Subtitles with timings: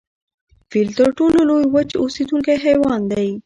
[0.69, 3.29] فیل تر ټولو لوی وچ اوسیدونکی حیوان دی